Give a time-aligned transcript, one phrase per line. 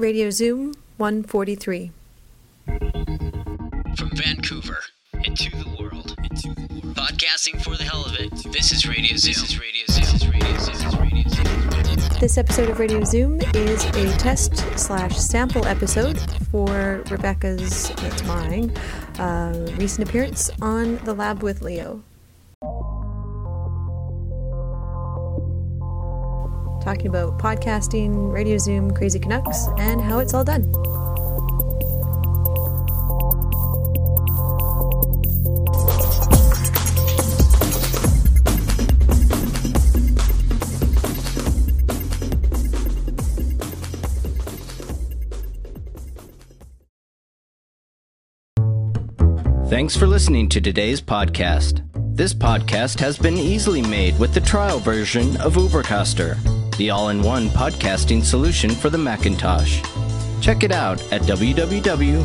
[0.00, 1.92] Radio Zoom 143.
[2.66, 4.78] From Vancouver
[5.24, 6.96] into the world, into the world.
[6.96, 8.30] podcasting for the hell of it.
[8.50, 9.32] This is Radio Zoom.
[9.34, 10.04] This is Radio Zoom.
[10.04, 11.44] This is Radio Zoom.
[11.44, 12.20] This, Radio Zoom.
[12.20, 16.16] this episode of Radio Zoom is a test slash sample episode
[16.50, 18.70] for Rebecca's, that's mine,
[19.18, 22.02] uh, recent appearance on the Lab with Leo.
[26.80, 30.72] talking about podcasting, Radio Zoom, Crazy Canucks, and how it's all done.
[49.68, 51.82] Thanks for listening to today's podcast.
[52.14, 56.36] This podcast has been easily made with the trial version of Ubercaster
[56.80, 59.82] the all in one podcasting solution for the Macintosh.
[60.40, 62.20] Check it out at www.ubercaster.com.